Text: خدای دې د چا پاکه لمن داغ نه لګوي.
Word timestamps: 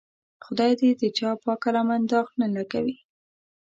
خدای 0.45 0.71
دې 0.79 0.89
د 1.01 1.03
چا 1.17 1.29
پاکه 1.43 1.69
لمن 1.75 2.01
داغ 2.11 2.27
نه 2.41 2.47
لګوي. 2.55 2.97